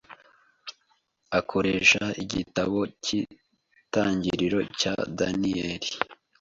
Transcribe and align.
akoresha 1.39 2.03
Igitabo 2.23 2.79
cyItangiriro 3.03 4.59
cya 4.79 4.93
Daniyeli 5.17 5.87